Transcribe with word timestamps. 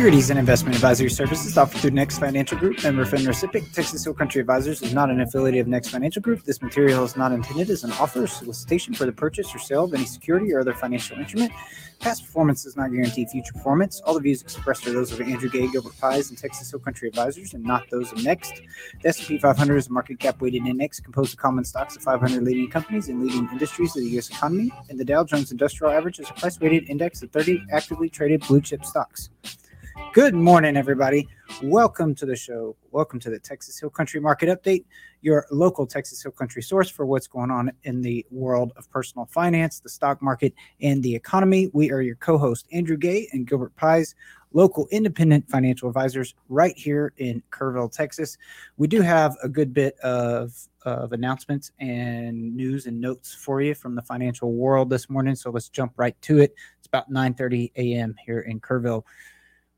Securities 0.00 0.30
and 0.30 0.38
investment 0.38 0.74
advisory 0.74 1.10
services 1.10 1.58
offered 1.58 1.78
through 1.82 1.90
Next 1.90 2.18
Financial 2.18 2.56
Group, 2.56 2.82
member 2.82 3.04
FINRA 3.04 3.34
SIPC. 3.34 3.70
Texas 3.74 4.02
Hill 4.02 4.14
Country 4.14 4.40
Advisors 4.40 4.80
is 4.80 4.94
not 4.94 5.10
an 5.10 5.20
affiliate 5.20 5.60
of 5.60 5.68
Next 5.68 5.90
Financial 5.90 6.22
Group. 6.22 6.42
This 6.42 6.62
material 6.62 7.04
is 7.04 7.18
not 7.18 7.32
intended 7.32 7.68
as 7.68 7.84
an 7.84 7.92
offer 7.92 8.22
or 8.22 8.26
solicitation 8.26 8.94
for 8.94 9.04
the 9.04 9.12
purchase 9.12 9.54
or 9.54 9.58
sale 9.58 9.84
of 9.84 9.92
any 9.92 10.06
security 10.06 10.54
or 10.54 10.60
other 10.60 10.72
financial 10.72 11.18
instrument. 11.18 11.52
Past 11.98 12.24
performance 12.24 12.64
does 12.64 12.78
not 12.78 12.90
guarantee 12.90 13.26
future 13.26 13.52
performance. 13.52 14.00
All 14.00 14.14
the 14.14 14.20
views 14.20 14.40
expressed 14.40 14.86
are 14.86 14.92
those 14.94 15.12
of 15.12 15.20
Andrew 15.20 15.50
Gay, 15.50 15.70
Gilbert 15.70 15.98
Pies, 16.00 16.30
and 16.30 16.38
Texas 16.38 16.70
Hill 16.70 16.80
Country 16.80 17.08
Advisors, 17.08 17.52
and 17.52 17.62
not 17.62 17.82
those 17.90 18.10
of 18.10 18.24
Next. 18.24 18.62
The 19.02 19.10
S&P 19.10 19.36
500 19.36 19.76
is 19.76 19.88
a 19.88 19.92
market 19.92 20.18
cap 20.18 20.40
weighted 20.40 20.66
index 20.66 20.98
composed 20.98 21.34
of 21.34 21.38
common 21.40 21.62
stocks 21.62 21.96
of 21.96 22.02
500 22.04 22.42
leading 22.42 22.70
companies 22.70 23.10
and 23.10 23.22
leading 23.22 23.46
industries 23.52 23.94
of 23.94 24.02
the 24.02 24.08
U.S. 24.12 24.30
economy, 24.30 24.72
and 24.88 24.98
the 24.98 25.04
Dow 25.04 25.24
Jones 25.24 25.52
Industrial 25.52 25.92
Average 25.92 26.20
is 26.20 26.30
a 26.30 26.32
price 26.32 26.58
weighted 26.58 26.88
index 26.88 27.22
of 27.22 27.30
30 27.32 27.64
actively 27.70 28.08
traded 28.08 28.40
blue 28.46 28.62
chip 28.62 28.82
stocks. 28.86 29.28
Good 30.12 30.34
morning, 30.34 30.76
everybody. 30.76 31.28
Welcome 31.62 32.16
to 32.16 32.26
the 32.26 32.34
show. 32.34 32.74
Welcome 32.90 33.20
to 33.20 33.30
the 33.30 33.38
Texas 33.38 33.78
Hill 33.78 33.90
Country 33.90 34.18
Market 34.20 34.48
Update, 34.48 34.84
your 35.20 35.46
local 35.52 35.86
Texas 35.86 36.20
Hill 36.20 36.32
Country 36.32 36.62
source 36.62 36.90
for 36.90 37.06
what's 37.06 37.28
going 37.28 37.52
on 37.52 37.70
in 37.84 38.02
the 38.02 38.26
world 38.32 38.72
of 38.76 38.90
personal 38.90 39.26
finance, 39.26 39.78
the 39.78 39.88
stock 39.88 40.20
market, 40.20 40.52
and 40.80 41.00
the 41.00 41.14
economy. 41.14 41.70
We 41.72 41.92
are 41.92 42.00
your 42.00 42.16
co 42.16 42.38
host, 42.38 42.66
Andrew 42.72 42.96
Gay 42.96 43.28
and 43.32 43.46
Gilbert 43.46 43.76
Pies, 43.76 44.16
local 44.52 44.88
independent 44.90 45.48
financial 45.48 45.86
advisors 45.86 46.34
right 46.48 46.76
here 46.76 47.12
in 47.18 47.40
Kerrville, 47.52 47.92
Texas. 47.92 48.36
We 48.78 48.88
do 48.88 49.02
have 49.02 49.36
a 49.44 49.48
good 49.48 49.72
bit 49.72 49.96
of, 50.00 50.52
of 50.84 51.12
announcements 51.12 51.70
and 51.78 52.56
news 52.56 52.86
and 52.86 53.00
notes 53.00 53.32
for 53.32 53.60
you 53.60 53.76
from 53.76 53.94
the 53.94 54.02
financial 54.02 54.54
world 54.54 54.90
this 54.90 55.08
morning. 55.08 55.36
So 55.36 55.50
let's 55.50 55.68
jump 55.68 55.92
right 55.96 56.20
to 56.22 56.40
it. 56.40 56.52
It's 56.78 56.88
about 56.88 57.12
9 57.12 57.34
30 57.34 57.70
a.m. 57.76 58.16
here 58.26 58.40
in 58.40 58.58
Kerrville. 58.58 59.04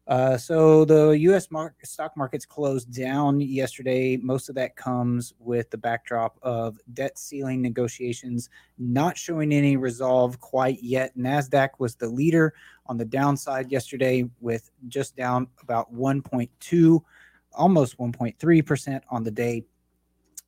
Uh, 0.08 0.36
so 0.36 0.84
the 0.84 1.10
U.S. 1.10 1.50
Market, 1.50 1.86
stock 1.86 2.16
markets 2.16 2.44
closed 2.44 2.92
down 2.92 3.40
yesterday. 3.40 4.16
Most 4.16 4.48
of 4.48 4.56
that 4.56 4.74
comes 4.74 5.32
with 5.38 5.70
the 5.70 5.78
backdrop 5.78 6.38
of 6.42 6.76
debt 6.92 7.16
ceiling 7.18 7.62
negotiations 7.62 8.50
not 8.78 9.16
showing 9.16 9.52
any 9.52 9.76
resolve 9.76 10.40
quite 10.40 10.82
yet. 10.82 11.16
Nasdaq 11.16 11.70
was 11.78 11.94
the 11.94 12.08
leader 12.08 12.52
on 12.86 12.96
the 12.96 13.04
downside 13.04 13.70
yesterday, 13.70 14.28
with 14.40 14.70
just 14.88 15.14
down 15.14 15.46
about 15.62 15.94
1.2, 15.94 17.00
almost 17.52 17.96
1.3 17.96 18.66
percent 18.66 19.04
on 19.08 19.22
the 19.22 19.30
day. 19.30 19.64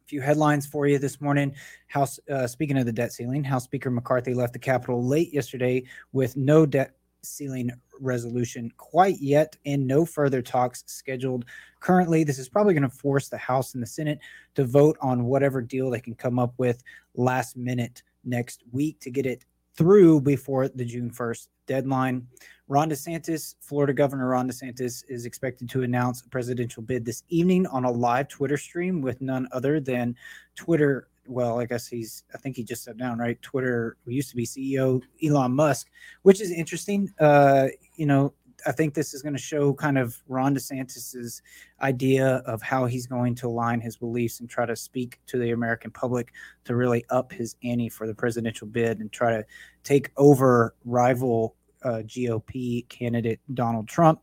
A 0.05 0.07
few 0.07 0.21
headlines 0.21 0.67
for 0.67 0.89
you 0.89 0.99
this 0.99 1.21
morning. 1.21 1.55
House, 1.87 2.19
uh, 2.29 2.49
speaking 2.49 2.77
of 2.77 2.87
the 2.87 2.93
debt 2.93 3.13
ceiling, 3.13 3.45
House 3.45 3.65
Speaker 3.65 3.91
McCarthy 3.91 4.35
left 4.35 4.53
the 4.53 4.59
Capitol 4.59 5.07
late 5.07 5.33
yesterday 5.33 5.85
with 6.13 6.37
no 6.37 6.67
debt 6.67 6.97
ceiling 7.25 7.71
resolution 8.01 8.71
quite 8.77 9.21
yet 9.21 9.57
and 9.67 9.87
no 9.87 10.05
further 10.05 10.43
talks 10.43 10.85
scheduled 10.87 11.45
currently. 11.81 12.25
This 12.25 12.39
is 12.39 12.49
probably 12.49 12.75
going 12.75 12.83
to 12.83 12.89
force 12.89 13.29
the 13.29 13.39
House 13.39 13.75
and 13.75 13.83
the 13.83 13.87
Senate 13.87 14.19
to 14.55 14.65
vote 14.65 14.97
on 15.01 15.25
whatever 15.25 15.61
deal 15.61 15.91
they 15.91 16.01
can 16.01 16.15
come 16.15 16.39
up 16.39 16.55
with 16.59 16.83
last 17.15 17.57
minute 17.57 18.03
next 18.25 18.63
week 18.73 19.01
to 19.01 19.11
get 19.11 19.27
it 19.27 19.45
through 19.77 20.21
before 20.21 20.69
the 20.69 20.85
June 20.85 21.11
1st 21.11 21.49
deadline. 21.67 22.27
Ron 22.69 22.89
DeSantis, 22.89 23.57
Florida 23.61 23.93
Governor 23.93 24.29
Ron 24.29 24.49
DeSantis, 24.49 25.05
is 25.09 25.27
expected 25.27 25.69
to 25.71 25.83
announce 25.83 26.23
a 26.23 26.29
presidential 26.29 26.83
bid 26.83 27.05
this 27.05 27.23
evening 27.29 27.67
on 27.67 27.85
a 27.85 27.91
live 27.91 28.29
Twitter 28.29 28.57
stream 28.57 29.03
with 29.03 29.21
none 29.21 29.49
other 29.53 29.81
than 29.81 30.17
Twitter 30.57 31.09
well, 31.27 31.61
I 31.61 31.67
guess 31.67 31.87
he's, 31.87 32.25
I 32.35 32.39
think 32.39 32.57
he 32.57 32.65
just 32.65 32.83
stepped 32.83 32.99
down, 32.99 33.19
right? 33.19 33.41
Twitter 33.43 33.97
used 34.07 34.31
to 34.31 34.37
be 34.37 34.47
CEO 34.47 35.03
Elon 35.23 35.53
Musk, 35.53 35.89
which 36.23 36.41
is 36.41 36.51
interesting. 36.51 37.13
Uh, 37.19 37.69
you 37.97 38.07
know, 38.07 38.35
I 38.67 38.73
think 38.73 38.95
this 38.95 39.15
is 39.15 39.23
going 39.23 39.35
to 39.35 39.41
show 39.41 39.75
kind 39.75 39.99
of 39.99 40.23
Ron 40.29 40.55
DeSantis's 40.55 41.43
idea 41.83 42.37
of 42.47 42.63
how 42.63 42.87
he's 42.87 43.07
going 43.07 43.35
to 43.37 43.49
align 43.49 43.81
his 43.81 43.97
beliefs 43.97 44.41
and 44.41 44.49
try 44.49 44.65
to 44.67 44.77
speak 44.77 45.21
to 45.27 45.39
the 45.39 45.51
American 45.51 45.91
public 45.91 46.33
to 46.65 46.77
really 46.77 47.05
up 47.11 47.33
his 47.33 47.57
ante 47.63 47.89
for 47.89 48.07
the 48.07 48.15
presidential 48.15 48.67
bid 48.67 49.01
and 49.01 49.13
try 49.13 49.31
to 49.31 49.45
take 49.83 50.11
over 50.17 50.75
rival 50.85 51.57
uh, 51.83 52.03
GOP 52.07 52.89
candidate 52.89 53.41
Donald 53.53 53.87
Trump 53.87 54.21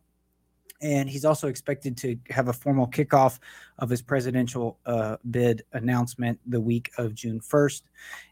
and 0.82 1.10
he's 1.10 1.26
also 1.26 1.48
expected 1.48 1.96
to 1.98 2.18
have 2.30 2.48
a 2.48 2.54
formal 2.54 2.88
kickoff 2.88 3.40
of 3.80 3.90
his 3.90 4.02
presidential 4.02 4.80
uh, 4.86 5.18
bid 5.30 5.64
announcement 5.74 6.40
the 6.48 6.60
week 6.60 6.92
of 6.98 7.14
June 7.14 7.40
1st. 7.40 7.84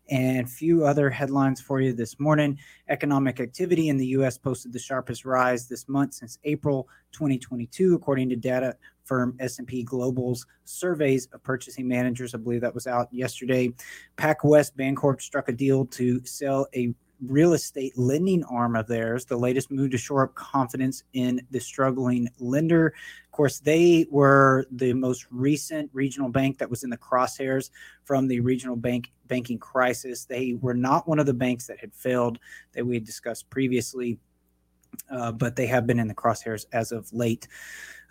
And 0.10 0.48
a 0.48 0.50
few 0.50 0.86
other 0.86 1.12
headlines 1.12 1.62
for 1.62 1.80
you 1.80 1.94
this 1.94 2.20
morning. 2.20 2.58
Economic 2.88 3.40
activity 3.40 3.90
in 3.90 3.98
the 3.98 4.08
U.S. 4.08 4.40
posted 4.40 4.74
the 4.74 4.80
sharpest 4.80 5.24
rise 5.24 5.68
this 5.68 5.88
month 5.88 6.16
since 6.16 6.40
April 6.44 6.88
2022, 7.12 7.94
according 7.94 8.30
to 8.30 8.36
data 8.36 8.76
firm 9.04 9.36
S&P 9.40 9.84
Global's 9.84 10.46
surveys 10.66 11.28
of 11.34 11.44
purchasing 11.44 11.88
managers. 11.88 12.34
I 12.34 12.38
believe 12.40 12.62
that 12.62 12.74
was 12.74 12.88
out 12.88 13.08
yesterday. 13.12 13.72
PacWest 14.18 14.74
Bancorp 14.76 15.22
struck 15.22 15.50
a 15.50 15.52
deal 15.52 15.86
to 15.88 16.24
sell 16.26 16.68
a 16.76 16.94
real 17.26 17.54
estate 17.54 17.98
lending 17.98 18.44
arm 18.46 18.76
of 18.76 18.88
theirs, 18.88 19.26
the 19.26 19.38
latest 19.38 19.72
move 19.72 19.92
to 19.92 19.98
shore 19.98 20.24
up 20.24 20.36
confidence 20.36 21.04
in 21.14 21.42
the 21.52 21.60
struggling 21.60 22.30
lender. 22.40 22.88
Of 23.26 23.32
course, 23.32 23.60
they 23.60 24.06
were 24.10 24.66
the 24.72 24.94
most 24.94 25.28
recent 25.30 25.90
regional 25.94 26.30
bank 26.30 26.58
that 26.58 26.70
was 26.70 26.84
in 26.84 26.90
the 26.90 26.98
crosshairs 26.98 27.70
from 28.04 28.28
the 28.28 28.40
regional 28.40 28.76
bank 28.76 29.12
banking 29.28 29.60
crisis. 29.60 30.26
They 30.26 30.56
were 30.60 30.74
not 30.74 31.08
one 31.08 31.20
of 31.20 31.26
the 31.26 31.34
banks 31.34 31.68
that 31.68 31.80
had 31.80 31.94
failed 31.94 32.40
that 32.74 32.86
we 32.86 32.96
had 32.96 33.06
discussed 33.06 33.50
previously, 33.50 34.18
uh, 35.12 35.32
but 35.32 35.56
they 35.56 35.68
have 35.68 35.88
been 35.88 36.00
in 36.00 36.08
the 36.08 36.16
crosshairs 36.16 36.66
as 36.74 36.92
of 36.92 37.12
late. 37.14 37.48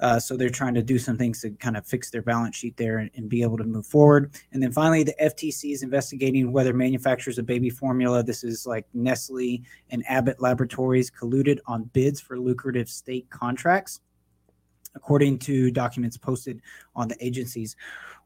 Uh, 0.01 0.19
so 0.19 0.37
they're 0.37 0.49
trying 0.49 0.75
to 0.75 0.83
do 0.83 0.99
some 0.99 1.17
things 1.17 1.41
to 1.41 1.51
kind 1.51 1.77
of 1.77 1.85
fix 1.85 2.11
their 2.11 2.23
balance 2.23 2.55
sheet 2.55 2.77
there 2.77 2.99
and, 2.99 3.11
and, 3.17 3.29
be 3.29 3.43
able 3.43 3.57
to 3.57 3.65
move 3.65 3.85
forward. 3.85 4.33
And 4.53 4.63
then 4.63 4.71
finally, 4.71 5.03
the 5.03 5.15
FTC 5.21 5.73
is 5.73 5.83
investigating 5.83 6.53
whether 6.53 6.73
manufacturers 6.73 7.37
of 7.37 7.47
baby 7.47 7.69
formula, 7.69 8.23
this 8.23 8.45
is 8.45 8.65
like 8.65 8.87
Nestle 8.95 9.63
and 9.91 10.05
Abbott 10.09 10.41
Laboratories, 10.41 11.11
colluded 11.11 11.59
on 11.67 11.85
bids 11.93 12.21
for 12.21 12.39
lucrative 12.39 12.89
state 12.89 13.29
contracts, 13.31 14.01
according 14.95 15.41
to 15.41 15.73
documents 15.73 16.17
posted 16.17 16.63
on 16.95 17.09
the 17.09 17.17
agency's 17.25 17.75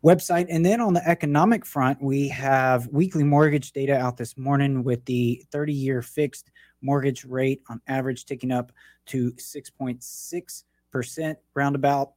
website. 0.04 0.46
And 0.50 0.66
then 0.66 0.80
on 0.80 0.92
the 0.92 1.08
economic 1.08 1.64
front, 1.64 2.02
we 2.02 2.28
have 2.28 2.86
weekly 2.88 3.24
mortgage 3.24 3.72
data 3.72 3.96
out 3.96 4.18
this 4.18 4.36
morning 4.36 4.84
with 4.84 5.04
the 5.06 5.42
30 5.52 5.72
year 5.72 6.02
fixed 6.02 6.50
mortgage 6.82 7.24
rate 7.24 7.62
on 7.68 7.80
average 7.88 8.26
ticking 8.26 8.52
up 8.52 8.72
to 9.06 9.32
6.6 9.32 10.64
percent 10.92 11.38
roundabout. 11.54 12.12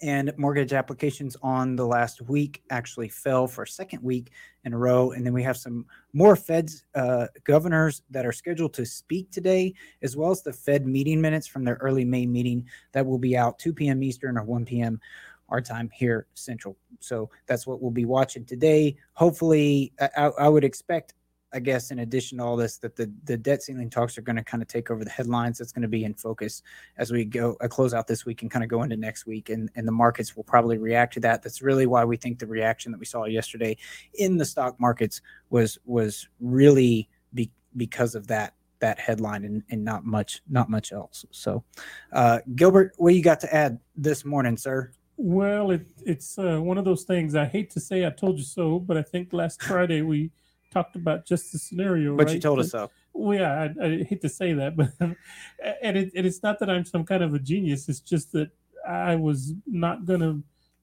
And 0.00 0.32
mortgage 0.36 0.72
applications 0.72 1.36
on 1.42 1.74
the 1.74 1.84
last 1.84 2.22
week 2.22 2.62
actually 2.70 3.08
fell 3.08 3.48
for 3.48 3.64
a 3.64 3.68
second 3.68 4.00
week 4.00 4.30
in 4.62 4.72
a 4.72 4.78
row. 4.78 5.10
And 5.10 5.26
then 5.26 5.32
we 5.32 5.42
have 5.42 5.56
some 5.56 5.86
more 6.12 6.36
Fed's 6.36 6.84
uh, 6.94 7.26
governors 7.42 8.02
that 8.10 8.24
are 8.24 8.30
scheduled 8.30 8.74
to 8.74 8.86
speak 8.86 9.32
today, 9.32 9.74
as 10.02 10.16
well 10.16 10.30
as 10.30 10.42
the 10.42 10.52
Fed 10.52 10.86
meeting 10.86 11.20
minutes 11.20 11.48
from 11.48 11.64
their 11.64 11.78
early 11.80 12.04
May 12.04 12.26
meeting 12.26 12.64
that 12.92 13.04
will 13.04 13.18
be 13.18 13.36
out 13.36 13.58
2 13.58 13.72
p.m. 13.72 14.04
Eastern 14.04 14.38
or 14.38 14.44
1 14.44 14.66
p.m. 14.66 15.00
our 15.48 15.60
time 15.60 15.90
here 15.92 16.28
central. 16.34 16.76
So 17.00 17.28
that's 17.46 17.66
what 17.66 17.82
we'll 17.82 17.90
be 17.90 18.04
watching 18.04 18.44
today. 18.44 18.96
Hopefully, 19.14 19.92
I, 20.16 20.30
I 20.38 20.48
would 20.48 20.64
expect 20.64 21.14
I 21.52 21.60
guess 21.60 21.90
in 21.90 22.00
addition 22.00 22.38
to 22.38 22.44
all 22.44 22.56
this, 22.56 22.76
that 22.78 22.94
the 22.96 23.10
the 23.24 23.36
debt 23.36 23.62
ceiling 23.62 23.88
talks 23.90 24.18
are 24.18 24.22
going 24.22 24.36
to 24.36 24.44
kind 24.44 24.62
of 24.62 24.68
take 24.68 24.90
over 24.90 25.04
the 25.04 25.10
headlines. 25.10 25.58
That's 25.58 25.72
going 25.72 25.82
to 25.82 25.88
be 25.88 26.04
in 26.04 26.14
focus 26.14 26.62
as 26.98 27.10
we 27.10 27.24
go 27.24 27.56
uh, 27.60 27.68
close 27.68 27.94
out 27.94 28.06
this 28.06 28.26
week 28.26 28.42
and 28.42 28.50
kind 28.50 28.62
of 28.62 28.68
go 28.68 28.82
into 28.82 28.96
next 28.96 29.26
week, 29.26 29.48
and 29.48 29.70
and 29.74 29.88
the 29.88 29.92
markets 29.92 30.36
will 30.36 30.44
probably 30.44 30.78
react 30.78 31.14
to 31.14 31.20
that. 31.20 31.42
That's 31.42 31.62
really 31.62 31.86
why 31.86 32.04
we 32.04 32.16
think 32.16 32.38
the 32.38 32.46
reaction 32.46 32.92
that 32.92 32.98
we 32.98 33.06
saw 33.06 33.24
yesterday 33.24 33.76
in 34.14 34.36
the 34.36 34.44
stock 34.44 34.78
markets 34.78 35.20
was 35.50 35.78
was 35.84 36.28
really 36.40 37.08
be, 37.32 37.50
because 37.76 38.14
of 38.14 38.26
that 38.26 38.54
that 38.80 38.98
headline 38.98 39.44
and, 39.44 39.62
and 39.70 39.84
not 39.84 40.04
much 40.04 40.42
not 40.48 40.68
much 40.68 40.92
else. 40.92 41.24
So, 41.30 41.64
uh, 42.12 42.40
Gilbert, 42.54 42.92
what 42.98 43.14
you 43.14 43.22
got 43.22 43.40
to 43.40 43.54
add 43.54 43.78
this 43.96 44.24
morning, 44.24 44.56
sir? 44.56 44.92
Well, 45.16 45.72
it, 45.72 45.86
it's 46.04 46.38
uh, 46.38 46.58
one 46.60 46.78
of 46.78 46.84
those 46.84 47.02
things. 47.02 47.34
I 47.34 47.44
hate 47.44 47.70
to 47.70 47.80
say 47.80 48.06
I 48.06 48.10
told 48.10 48.38
you 48.38 48.44
so, 48.44 48.78
but 48.78 48.96
I 48.96 49.02
think 49.02 49.32
last 49.32 49.60
Friday 49.62 50.02
we 50.02 50.30
talked 50.70 50.96
about 50.96 51.26
just 51.26 51.52
the 51.52 51.58
scenario. 51.58 52.16
But 52.16 52.26
right? 52.26 52.34
you 52.34 52.40
told 52.40 52.60
us 52.60 52.70
so. 52.70 52.90
Well, 53.12 53.38
yeah, 53.38 53.68
I, 53.80 53.84
I 53.84 54.02
hate 54.04 54.20
to 54.22 54.28
say 54.28 54.52
that, 54.52 54.76
but 54.76 54.90
and 55.00 55.96
it, 55.96 56.10
it, 56.14 56.26
it's 56.26 56.42
not 56.42 56.58
that 56.60 56.70
I'm 56.70 56.84
some 56.84 57.04
kind 57.04 57.22
of 57.22 57.34
a 57.34 57.38
genius. 57.38 57.88
It's 57.88 58.00
just 58.00 58.32
that 58.32 58.50
I 58.88 59.16
was 59.16 59.54
not 59.66 60.04
going 60.04 60.20
to 60.20 60.42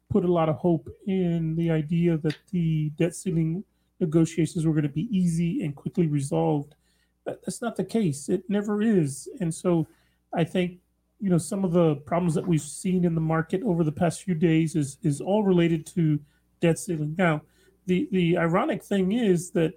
put 0.09 0.25
a 0.25 0.31
lot 0.31 0.49
of 0.49 0.55
hope 0.57 0.87
in 1.07 1.55
the 1.55 1.71
idea 1.71 2.17
that 2.17 2.35
the 2.51 2.89
debt 2.97 3.15
ceiling 3.15 3.63
negotiations 3.99 4.65
were 4.65 4.73
going 4.73 4.83
to 4.83 4.89
be 4.89 5.07
easy 5.15 5.63
and 5.63 5.75
quickly 5.75 6.07
resolved. 6.07 6.75
But 7.23 7.41
that's 7.43 7.61
not 7.61 7.75
the 7.75 7.83
case. 7.83 8.29
It 8.29 8.43
never 8.49 8.81
is. 8.81 9.27
And 9.39 9.53
so 9.53 9.87
I 10.33 10.43
think 10.43 10.79
you 11.19 11.29
know 11.29 11.37
some 11.37 11.63
of 11.63 11.71
the 11.71 11.95
problems 11.95 12.35
that 12.35 12.45
we've 12.45 12.61
seen 12.61 13.05
in 13.05 13.15
the 13.15 13.21
market 13.21 13.63
over 13.63 13.83
the 13.83 13.91
past 13.91 14.23
few 14.23 14.35
days 14.35 14.75
is 14.75 14.97
is 15.01 15.21
all 15.21 15.43
related 15.43 15.85
to 15.87 16.19
debt 16.61 16.77
ceiling. 16.77 17.15
Now, 17.17 17.41
the 17.85 18.07
the 18.11 18.37
ironic 18.37 18.83
thing 18.83 19.11
is 19.11 19.51
that 19.51 19.73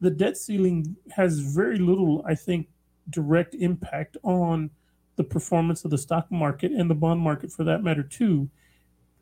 the 0.00 0.10
debt 0.10 0.36
ceiling 0.36 0.96
has 1.10 1.40
very 1.40 1.78
little, 1.78 2.24
I 2.26 2.34
think, 2.34 2.68
direct 3.10 3.54
impact 3.54 4.16
on 4.22 4.70
the 5.16 5.24
performance 5.24 5.84
of 5.84 5.90
the 5.90 5.98
stock 5.98 6.30
market 6.30 6.72
and 6.72 6.88
the 6.88 6.94
bond 6.94 7.20
market 7.20 7.52
for 7.52 7.64
that 7.64 7.82
matter 7.82 8.02
too. 8.02 8.48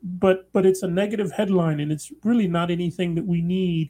But 0.01 0.51
but 0.53 0.65
it's 0.65 0.83
a 0.83 0.87
negative 0.87 1.31
headline 1.33 1.79
and 1.81 1.91
it's 1.91 2.11
really 2.23 2.47
not 2.47 2.71
anything 2.71 3.15
that 3.15 3.25
we 3.25 3.41
need 3.41 3.89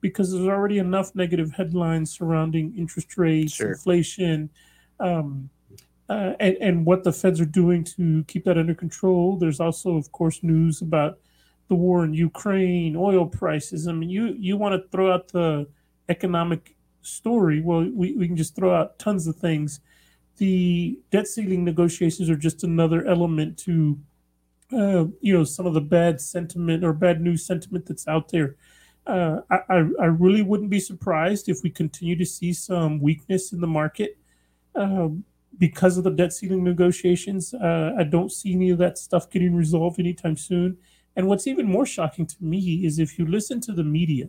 because 0.00 0.30
there's 0.32 0.46
already 0.46 0.78
enough 0.78 1.14
negative 1.16 1.52
headlines 1.52 2.12
surrounding 2.16 2.72
interest 2.76 3.18
rates, 3.18 3.54
Sure. 3.54 3.72
inflation, 3.72 4.48
um, 5.00 5.50
uh, 6.08 6.34
and, 6.38 6.56
and 6.60 6.86
what 6.86 7.02
the 7.02 7.12
feds 7.12 7.40
are 7.40 7.44
doing 7.44 7.82
to 7.82 8.22
keep 8.28 8.44
that 8.44 8.56
under 8.56 8.74
control. 8.74 9.36
There's 9.36 9.58
also, 9.58 9.96
of 9.96 10.12
course, 10.12 10.42
news 10.44 10.80
about 10.82 11.18
the 11.68 11.74
war 11.74 12.04
in 12.04 12.14
Ukraine, 12.14 12.96
oil 12.96 13.26
prices. 13.26 13.86
I 13.86 13.92
mean, 13.92 14.10
you 14.10 14.34
you 14.38 14.56
want 14.56 14.74
to 14.74 14.88
throw 14.88 15.12
out 15.12 15.28
the 15.28 15.66
economic 16.08 16.74
story. 17.02 17.60
Well, 17.60 17.88
we, 17.94 18.14
we 18.14 18.26
can 18.26 18.36
just 18.36 18.56
throw 18.56 18.74
out 18.74 18.98
tons 18.98 19.26
of 19.26 19.36
things. 19.36 19.80
The 20.36 20.98
debt 21.10 21.26
ceiling 21.26 21.64
negotiations 21.64 22.30
are 22.30 22.36
just 22.36 22.64
another 22.64 23.06
element 23.06 23.58
to, 23.58 23.98
uh, 24.72 25.06
you 25.20 25.32
know, 25.34 25.44
some 25.44 25.66
of 25.66 25.74
the 25.74 25.80
bad 25.80 26.20
sentiment 26.20 26.84
or 26.84 26.92
bad 26.92 27.20
news 27.20 27.44
sentiment 27.44 27.86
that's 27.86 28.06
out 28.08 28.30
there. 28.30 28.56
Uh, 29.06 29.40
I, 29.50 29.84
I 30.00 30.04
really 30.04 30.42
wouldn't 30.42 30.68
be 30.70 30.80
surprised 30.80 31.48
if 31.48 31.62
we 31.62 31.70
continue 31.70 32.14
to 32.16 32.26
see 32.26 32.52
some 32.52 33.00
weakness 33.00 33.52
in 33.52 33.60
the 33.60 33.66
market 33.66 34.18
um, 34.74 35.24
because 35.56 35.96
of 35.96 36.04
the 36.04 36.10
debt 36.10 36.32
ceiling 36.32 36.62
negotiations. 36.62 37.54
Uh, 37.54 37.94
I 37.98 38.04
don't 38.04 38.30
see 38.30 38.52
any 38.52 38.68
of 38.70 38.78
that 38.78 38.98
stuff 38.98 39.30
getting 39.30 39.54
resolved 39.54 39.98
anytime 39.98 40.36
soon. 40.36 40.76
And 41.18 41.28
what's 41.28 41.48
even 41.48 41.66
more 41.66 41.86
shocking 41.86 42.26
to 42.26 42.36
me 42.40 42.86
is 42.86 43.00
if 43.00 43.18
you 43.18 43.26
listen 43.26 43.60
to 43.62 43.72
the 43.72 43.84
media, 43.84 44.28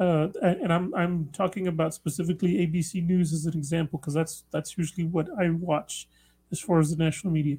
uh, 0.00 0.28
and 0.42 0.72
I'm 0.72 0.94
I'm 0.94 1.30
talking 1.32 1.68
about 1.68 1.94
specifically 1.94 2.54
ABC 2.66 3.06
News 3.06 3.32
as 3.32 3.46
an 3.46 3.56
example 3.56 4.00
because 4.00 4.14
that's 4.14 4.44
that's 4.50 4.76
usually 4.76 5.06
what 5.06 5.28
I 5.40 5.50
watch 5.50 6.08
as 6.52 6.60
far 6.60 6.80
as 6.80 6.90
the 6.90 7.02
national 7.02 7.32
media. 7.32 7.58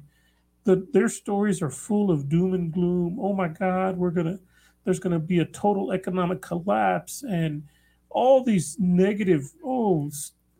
The, 0.64 0.86
their 0.92 1.08
stories 1.08 1.62
are 1.62 1.70
full 1.70 2.10
of 2.10 2.28
doom 2.28 2.54
and 2.54 2.72
gloom. 2.72 3.18
Oh 3.20 3.32
my 3.32 3.48
God, 3.48 3.96
we're 3.96 4.10
gonna 4.10 4.40
there's 4.84 5.00
gonna 5.00 5.18
be 5.18 5.40
a 5.40 5.46
total 5.46 5.92
economic 5.92 6.42
collapse 6.42 7.24
and 7.24 7.64
all 8.10 8.44
these 8.44 8.76
negative. 8.78 9.52
Oh, 9.64 10.10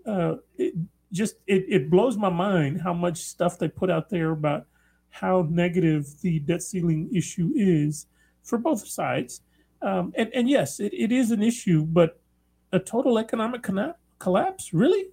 uh, 0.06 0.36
it 0.56 0.74
just 1.12 1.36
it, 1.46 1.66
it 1.68 1.90
blows 1.90 2.16
my 2.16 2.30
mind 2.30 2.82
how 2.82 2.94
much 2.94 3.18
stuff 3.18 3.58
they 3.58 3.68
put 3.68 3.90
out 3.90 4.10
there 4.10 4.30
about 4.32 4.66
how 5.10 5.46
negative 5.50 6.06
the 6.22 6.38
debt 6.40 6.62
ceiling 6.62 7.08
issue 7.14 7.52
is 7.55 8.06
for 8.43 8.58
both 8.58 8.87
sides. 8.87 9.43
Um, 9.82 10.12
and, 10.16 10.31
and 10.34 10.49
yes, 10.49 10.81
it, 10.81 10.93
it 10.93 11.12
is 11.12 11.31
an 11.31 11.43
issue, 11.43 11.84
but 11.84 12.20
a 12.72 12.78
total 12.78 13.19
economic 13.19 13.62
colla- 13.62 13.96
collapse? 14.19 14.72
Really? 14.72 15.06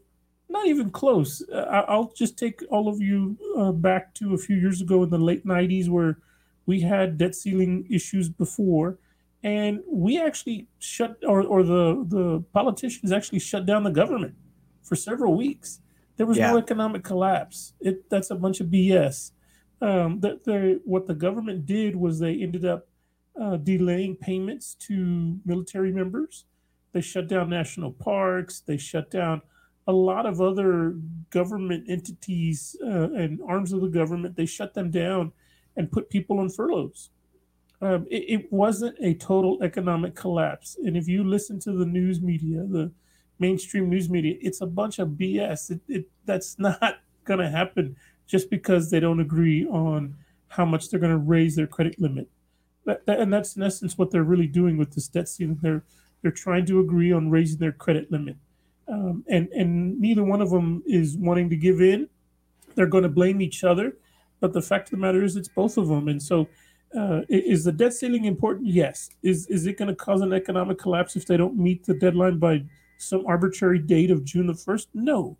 Not 0.50 0.68
even 0.68 0.90
close. 0.90 1.44
Uh, 1.52 1.84
I'll 1.88 2.14
just 2.16 2.38
take 2.38 2.62
all 2.70 2.88
of 2.88 3.02
you 3.02 3.38
uh, 3.58 3.72
back 3.72 4.14
to 4.16 4.34
a 4.34 4.38
few 4.38 4.58
years 4.58 4.82
ago 4.82 5.04
in 5.04 5.10
the 5.10 5.18
late 5.18 5.46
90s 5.46 5.90
where 5.90 6.20
we 6.66 6.82
had 6.82 7.18
debt 7.18 7.36
ceiling 7.36 7.86
issues 7.90 8.30
before. 8.30 8.98
And 9.44 9.82
we 9.88 10.20
actually 10.20 10.68
shut, 10.80 11.18
or, 11.28 11.44
or 11.44 11.64
the, 11.64 12.04
the 12.08 12.44
politicians 12.52 13.12
actually 13.12 13.40
shut 13.40 13.66
down 13.66 13.84
the 13.84 13.92
government 13.92 14.34
for 14.82 14.96
several 14.96 15.36
weeks. 15.36 15.82
There 16.18 16.26
was 16.26 16.38
no 16.38 16.58
economic 16.58 17.04
collapse. 17.04 17.74
It, 17.80 18.10
that's 18.10 18.32
a 18.32 18.36
bunch 18.36 18.60
of 18.60 18.68
BS. 18.68 19.32
Um, 19.82 20.20
the, 20.20 20.40
the, 20.44 20.82
what 20.86 21.08
the 21.08 21.14
government 21.14 21.66
did 21.66 21.96
was 21.96 22.20
they 22.20 22.42
ended 22.42 22.66
up 22.66 22.88
uh, 23.40 23.58
delaying 23.58 24.16
payments 24.16 24.76
to 24.76 25.40
military 25.46 25.92
members. 25.92 26.46
They 26.94 27.02
shut 27.02 27.28
down 27.28 27.50
national 27.50 27.92
parks. 27.92 28.62
They 28.62 28.78
shut 28.78 29.12
down 29.12 29.42
a 29.88 29.94
lot 29.94 30.26
of 30.26 30.42
other 30.42 30.96
government 31.30 31.86
entities 31.90 32.76
uh, 32.84 33.12
and 33.12 33.40
arms 33.48 33.74
of 33.74 33.82
the 33.82 33.90
government. 33.90 34.36
They 34.36 34.46
shut 34.46 34.74
them 34.74 34.92
down 34.92 35.34
and 35.76 35.92
put 35.92 36.10
people 36.10 36.40
on 36.40 36.50
furloughs. 36.50 37.10
Um, 37.82 38.08
it, 38.10 38.24
it 38.30 38.54
wasn't 38.54 38.98
a 39.02 39.14
total 39.14 39.62
economic 39.62 40.16
collapse. 40.16 40.78
And 40.84 40.96
if 40.96 41.08
you 41.08 41.24
listen 41.24 41.60
to 41.62 41.74
the 41.74 41.86
news 41.86 42.22
media, 42.22 42.66
the 42.66 42.92
mainstream 43.38 43.90
news 43.90 44.10
media, 44.10 44.38
it's 44.42 44.62
a 44.62 44.66
bunch 44.66 44.98
of 44.98 45.10
BS. 45.10 45.72
It, 45.72 45.82
it 45.88 46.10
that's 46.26 46.58
not 46.60 47.00
going 47.26 47.40
to 47.40 47.50
happen 47.50 47.98
just 48.28 48.50
because 48.50 48.90
they 48.90 49.00
don't 49.00 49.20
agree 49.20 49.66
on 49.68 50.16
how 50.48 50.66
much 50.66 50.90
they're 50.90 51.00
going 51.00 51.12
to 51.12 51.18
raise 51.18 51.56
their 51.56 51.68
credit 51.68 52.00
limit. 52.00 52.28
That, 52.86 53.06
that, 53.06 53.20
and 53.20 53.34
that's 53.34 53.56
in 53.56 53.64
essence 53.64 53.98
what 53.98 54.12
they're 54.12 54.24
really 54.24 54.48
doing 54.48 54.78
with 54.78 54.94
this 54.94 55.08
debt 55.08 55.28
ceiling. 55.28 55.60
They're 55.62 55.84
they're 56.22 56.32
trying 56.32 56.66
to 56.68 56.80
agree 56.80 57.12
on 57.12 57.30
raising 57.30 57.60
their 57.60 57.72
credit 57.72 58.12
limit, 58.12 58.38
um, 58.88 59.24
and 59.28 59.48
and 59.50 60.00
neither 60.00 60.24
one 60.24 60.42
of 60.42 60.50
them 60.50 60.84
is 60.86 61.18
wanting 61.18 61.50
to 61.50 61.56
give 61.56 61.82
in. 61.82 62.08
They're 62.76 62.88
going 62.88 63.04
to 63.04 63.10
blame 63.10 63.42
each 63.42 63.64
other, 63.64 63.98
but 64.40 64.54
the 64.54 64.62
fact 64.62 64.88
of 64.88 64.92
the 64.92 64.98
matter 64.98 65.24
is, 65.24 65.36
it's 65.36 65.48
both 65.48 65.78
of 65.78 65.88
them. 65.88 66.08
And 66.08 66.22
so, 66.22 66.48
uh, 66.98 67.22
is 67.30 67.64
the 67.64 67.72
debt 67.72 67.94
ceiling 67.94 68.26
important? 68.26 68.68
Yes. 68.68 69.10
Is 69.24 69.48
is 69.48 69.66
it 69.66 69.78
going 69.78 69.90
to 69.90 69.96
cause 69.96 70.22
an 70.22 70.34
economic 70.34 70.78
collapse 70.78 71.16
if 71.16 71.26
they 71.26 71.38
don't 71.38 71.58
meet 71.58 71.86
the 71.86 71.94
deadline 71.94 72.38
by 72.38 72.64
some 72.98 73.26
arbitrary 73.26 73.80
date 73.80 74.12
of 74.12 74.24
June 74.24 74.48
the 74.48 74.54
first? 74.54 74.90
No, 74.94 75.38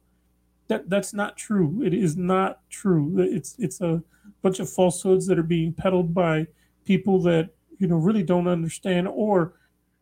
that 0.68 0.90
that's 0.90 1.14
not 1.14 1.38
true. 1.38 1.84
It 1.84 1.94
is 1.94 2.18
not 2.18 2.62
true. 2.70 3.16
It's 3.20 3.56
it's 3.60 3.82
a 3.82 4.04
bunch 4.42 4.60
of 4.60 4.70
falsehoods 4.70 5.28
that 5.28 5.40
are 5.40 5.44
being 5.44 5.74
peddled 5.74 6.14
by 6.14 6.48
people 6.86 7.22
that 7.24 7.50
you 7.78 7.88
know 7.88 7.98
really 7.98 8.24
don't 8.24 8.48
understand 8.48 9.08
or 9.08 9.54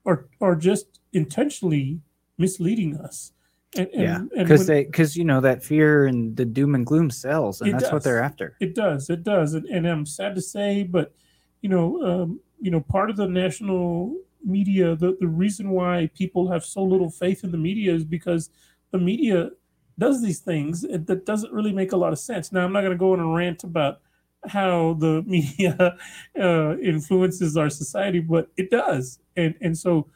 are 0.06 0.28
are 0.42 0.56
just 0.56 1.00
intentionally 1.14 2.00
misleading 2.38 2.98
us. 2.98 3.32
And, 3.76 3.88
and, 3.94 4.02
yeah, 4.02 4.44
because 4.44 4.68
they 4.68 4.84
because 4.84 5.18
you 5.18 5.24
know 5.24 5.42
that 5.42 5.64
fear 5.64 6.06
and 6.06 6.36
the 6.36 6.46
doom 6.46 6.76
and 6.76 6.86
gloom 6.86 7.10
sells, 7.10 7.62
and 7.62 7.74
that's 7.74 7.92
what 7.92 8.04
they're 8.04 8.22
after. 8.22 8.56
It 8.60 8.76
does. 8.76 9.10
It 9.10 9.24
does. 9.24 9.56
And, 9.56 9.66
and 9.66 9.88
I'm 9.88 10.06
sad 10.06 10.36
to 10.36 10.42
say, 10.42 10.84
but 10.84 11.14
you 11.62 11.70
know, 11.70 12.02
um, 12.04 12.40
you 12.62 12.70
know, 12.70 12.82
part 12.82 13.10
of 13.10 13.16
the 13.16 13.28
national 13.28 14.16
media, 14.44 14.96
the, 14.96 15.18
the 15.20 15.28
reason 15.28 15.70
why 15.72 16.10
people 16.14 16.52
have 16.52 16.64
so 16.64 16.84
little 16.84 17.10
faith 17.10 17.44
in 17.44 17.52
the 17.52 17.58
media 17.58 17.94
is 17.94 18.04
because 18.04 18.50
the 18.92 19.00
media 19.00 19.50
does 19.98 20.22
these 20.22 20.40
things 20.40 20.84
and 20.84 21.06
that 21.08 21.26
doesn't 21.26 21.54
really 21.54 21.74
make 21.74 21.92
a 21.92 21.98
lot 21.98 22.14
of 22.14 22.20
sense. 22.20 22.52
Now, 22.52 22.66
I'm 22.66 22.74
not 22.74 22.82
going 22.82 22.92
to 22.92 22.98
go 22.98 23.14
on 23.14 23.20
a 23.20 23.28
rant 23.28 23.64
about 23.64 24.00
how 24.48 24.96
the 25.00 25.24
media 25.28 25.98
uh, 26.40 26.78
influences 26.78 27.58
our 27.58 27.70
society, 27.70 28.20
but 28.20 28.50
it 28.58 28.70
does. 28.70 29.20
And 29.36 29.56
and 29.62 29.78
so, 29.78 30.08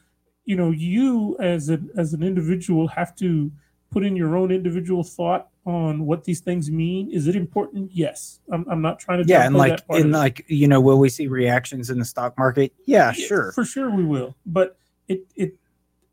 you 0.44 0.56
know, 0.56 0.70
you 0.70 1.36
as 1.38 1.68
an 1.68 1.90
as 1.96 2.12
an 2.12 2.22
individual 2.22 2.88
have 2.88 3.14
to 3.16 3.50
put 3.90 4.04
in 4.04 4.16
your 4.16 4.36
own 4.36 4.50
individual 4.50 5.02
thought 5.02 5.48
on 5.64 6.06
what 6.06 6.24
these 6.24 6.40
things 6.40 6.70
mean. 6.70 7.10
Is 7.10 7.26
it 7.26 7.36
important? 7.36 7.90
Yes. 7.92 8.40
I'm, 8.50 8.66
I'm 8.70 8.82
not 8.82 8.98
trying 8.98 9.22
to 9.22 9.28
Yeah, 9.28 9.46
and 9.46 9.54
like 9.54 9.80
in 9.90 10.10
like 10.10 10.44
you 10.48 10.66
know, 10.66 10.80
will 10.80 10.98
we 10.98 11.08
see 11.08 11.26
reactions 11.26 11.90
in 11.90 11.98
the 11.98 12.04
stock 12.04 12.36
market? 12.38 12.72
Yeah, 12.86 13.12
Yeah, 13.16 13.26
sure. 13.26 13.52
for 13.52 13.64
sure 13.64 13.90
we 13.90 14.04
will. 14.04 14.34
But 14.46 14.78
it 15.08 15.26
it 15.36 15.56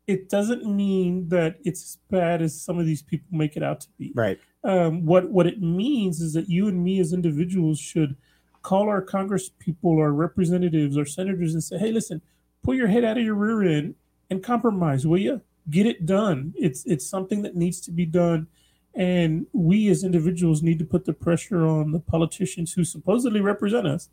it 0.06 0.28
doesn't 0.28 0.64
mean 0.64 1.28
that 1.28 1.58
it's 1.64 1.82
as 1.82 1.98
bad 2.10 2.40
as 2.40 2.60
some 2.60 2.78
of 2.78 2.86
these 2.86 3.02
people 3.02 3.26
make 3.30 3.56
it 3.56 3.62
out 3.62 3.80
to 3.80 3.88
be. 3.98 4.12
Right. 4.14 4.38
Um, 4.64 5.04
what 5.04 5.30
what 5.30 5.46
it 5.46 5.60
means 5.60 6.20
is 6.20 6.32
that 6.34 6.48
you 6.48 6.68
and 6.68 6.82
me 6.82 7.00
as 7.00 7.12
individuals 7.12 7.78
should 7.78 8.16
call 8.62 8.88
our 8.88 9.02
Congress 9.02 9.48
people, 9.48 9.98
our 9.98 10.12
representatives, 10.12 10.96
our 10.96 11.04
senators, 11.04 11.54
and 11.54 11.62
say, 11.62 11.78
"Hey, 11.78 11.92
listen, 11.92 12.22
pull 12.62 12.74
your 12.74 12.88
head 12.88 13.04
out 13.04 13.18
of 13.18 13.24
your 13.24 13.34
rear 13.34 13.62
end 13.62 13.94
and 14.30 14.42
compromise, 14.42 15.06
will 15.06 15.18
you? 15.18 15.40
Get 15.70 15.86
it 15.86 16.06
done. 16.06 16.54
It's 16.56 16.84
it's 16.84 17.06
something 17.06 17.42
that 17.42 17.56
needs 17.56 17.80
to 17.82 17.90
be 17.90 18.06
done." 18.06 18.48
And 18.94 19.46
we 19.52 19.88
as 19.88 20.02
individuals 20.02 20.62
need 20.62 20.78
to 20.78 20.84
put 20.84 21.04
the 21.04 21.12
pressure 21.12 21.66
on 21.66 21.92
the 21.92 22.00
politicians 22.00 22.72
who 22.72 22.82
supposedly 22.82 23.40
represent 23.40 23.86
us 23.86 24.08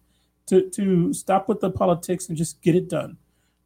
to, 0.48 0.70
to 0.72 1.14
stop 1.14 1.48
with 1.48 1.62
the 1.62 1.72
politics 1.72 2.28
and 2.28 2.38
just 2.38 2.62
get 2.62 2.76
it 2.76 2.90
done. 2.90 3.18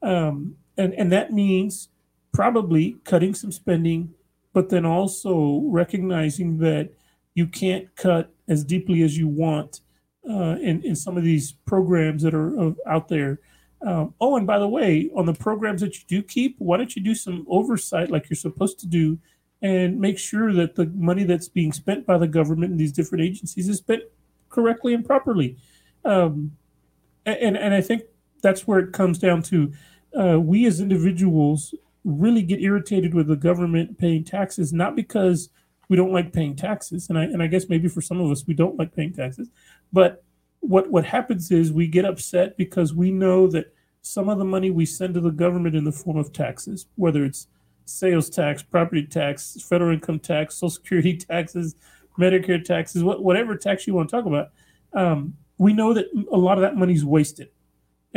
Um, 0.03 0.57
and, 0.77 0.93
and 0.93 1.11
that 1.11 1.33
means 1.33 1.89
probably 2.33 2.97
cutting 3.03 3.33
some 3.33 3.51
spending, 3.51 4.13
but 4.53 4.69
then 4.69 4.85
also 4.85 5.61
recognizing 5.65 6.57
that 6.59 6.89
you 7.33 7.47
can't 7.47 7.93
cut 7.95 8.31
as 8.47 8.63
deeply 8.63 9.03
as 9.03 9.17
you 9.17 9.27
want 9.27 9.81
uh, 10.29 10.57
in, 10.61 10.83
in 10.83 10.95
some 10.95 11.17
of 11.17 11.23
these 11.23 11.53
programs 11.65 12.23
that 12.23 12.33
are 12.33 12.73
out 12.87 13.07
there. 13.07 13.39
Um, 13.81 14.13
oh, 14.19 14.37
and 14.37 14.47
by 14.47 14.57
the 14.57 14.67
way, 14.67 15.09
on 15.15 15.25
the 15.25 15.33
programs 15.33 15.81
that 15.81 15.95
you 15.95 16.03
do 16.07 16.23
keep, 16.23 16.55
why 16.57 16.77
don't 16.77 16.95
you 16.95 17.03
do 17.03 17.13
some 17.13 17.45
oversight 17.47 18.09
like 18.09 18.29
you're 18.29 18.35
supposed 18.35 18.79
to 18.79 18.87
do 18.87 19.19
and 19.61 19.99
make 19.99 20.17
sure 20.17 20.51
that 20.53 20.75
the 20.75 20.87
money 20.95 21.23
that's 21.23 21.47
being 21.47 21.71
spent 21.71 22.05
by 22.05 22.17
the 22.17 22.27
government 22.27 22.71
and 22.71 22.79
these 22.79 22.91
different 22.91 23.23
agencies 23.23 23.69
is 23.69 23.77
spent 23.77 24.03
correctly 24.49 24.93
and 24.93 25.05
properly? 25.05 25.57
Um, 26.05 26.57
and, 27.25 27.57
and 27.57 27.73
I 27.73 27.81
think 27.81 28.03
that's 28.41 28.67
where 28.67 28.79
it 28.79 28.93
comes 28.93 29.19
down 29.19 29.43
to 29.43 29.71
uh, 30.17 30.39
we 30.39 30.65
as 30.65 30.79
individuals 30.79 31.75
really 32.07 32.41
get 32.41 32.61
irritated 32.61 33.13
with 33.13 33.27
the 33.27 33.35
government 33.35 33.97
paying 33.97 34.23
taxes, 34.23 34.71
not 34.71 34.95
because 34.95 35.49
we 35.89 35.97
don't 35.97 36.13
like 36.13 36.33
paying 36.33 36.55
taxes, 36.55 37.09
and 37.09 37.17
I 37.17 37.23
and 37.23 37.43
I 37.43 37.47
guess 37.47 37.69
maybe 37.69 37.87
for 37.87 38.01
some 38.01 38.19
of 38.19 38.31
us 38.31 38.47
we 38.47 38.53
don't 38.53 38.77
like 38.77 38.95
paying 38.95 39.13
taxes, 39.13 39.49
but 39.91 40.23
what 40.61 40.89
what 40.89 41.05
happens 41.05 41.51
is 41.51 41.71
we 41.71 41.87
get 41.87 42.05
upset 42.05 42.57
because 42.57 42.93
we 42.93 43.11
know 43.11 43.47
that 43.47 43.73
some 44.01 44.29
of 44.29 44.37
the 44.37 44.45
money 44.45 44.71
we 44.71 44.85
send 44.85 45.13
to 45.13 45.19
the 45.19 45.31
government 45.31 45.75
in 45.75 45.83
the 45.83 45.91
form 45.91 46.17
of 46.17 46.31
taxes, 46.31 46.87
whether 46.95 47.25
it's 47.25 47.47
sales 47.85 48.29
tax, 48.29 48.63
property 48.63 49.05
tax, 49.05 49.57
federal 49.67 49.93
income 49.93 50.19
tax, 50.19 50.55
social 50.55 50.69
security 50.69 51.17
taxes, 51.17 51.75
Medicare 52.17 52.63
taxes, 52.63 53.03
what, 53.03 53.23
whatever 53.23 53.55
tax 53.55 53.85
you 53.85 53.93
want 53.93 54.09
to 54.09 54.15
talk 54.15 54.25
about, 54.25 54.49
um, 54.93 55.35
we 55.57 55.73
know 55.73 55.93
that 55.93 56.07
a 56.31 56.37
lot 56.37 56.57
of 56.57 56.61
that 56.61 56.75
money 56.75 56.93
is 56.93 57.05
wasted. 57.05 57.49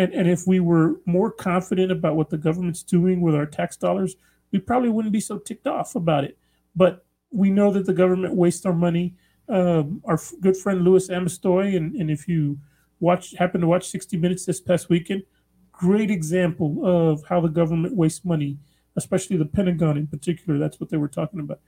And, 0.00 0.14
and 0.14 0.26
if 0.26 0.46
we 0.46 0.60
were 0.60 0.98
more 1.04 1.30
confident 1.30 1.92
about 1.92 2.16
what 2.16 2.30
the 2.30 2.38
government's 2.38 2.82
doing 2.82 3.20
with 3.20 3.34
our 3.34 3.44
tax 3.44 3.76
dollars, 3.76 4.16
we 4.50 4.58
probably 4.58 4.88
wouldn't 4.88 5.12
be 5.12 5.20
so 5.20 5.36
ticked 5.36 5.66
off 5.66 5.94
about 5.94 6.24
it. 6.24 6.38
But 6.74 7.04
we 7.30 7.50
know 7.50 7.70
that 7.72 7.84
the 7.84 7.92
government 7.92 8.34
wastes 8.34 8.64
our 8.64 8.72
money. 8.72 9.14
Um, 9.46 10.00
our 10.06 10.14
f- 10.14 10.32
good 10.40 10.56
friend 10.56 10.82
Louis 10.82 11.10
Amestoy, 11.10 11.76
and, 11.76 11.94
and 11.96 12.10
if 12.10 12.26
you 12.26 12.58
watch 12.98 13.34
happen 13.36 13.60
to 13.60 13.66
watch 13.66 13.88
60 13.88 14.16
Minutes 14.16 14.46
this 14.46 14.58
past 14.60 14.88
weekend, 14.88 15.22
great 15.70 16.10
example 16.10 16.80
of 16.86 17.22
how 17.28 17.42
the 17.42 17.48
government 17.48 17.94
wastes 17.94 18.24
money, 18.24 18.56
especially 18.96 19.36
the 19.36 19.44
Pentagon 19.44 19.98
in 19.98 20.06
particular. 20.06 20.58
That's 20.58 20.80
what 20.80 20.88
they 20.88 20.96
were 20.96 21.08
talking 21.08 21.40
about. 21.40 21.60